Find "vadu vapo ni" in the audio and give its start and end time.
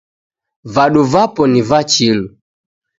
0.73-1.61